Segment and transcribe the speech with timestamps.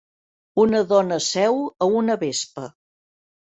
[0.63, 2.67] Una dona seu a una vespa.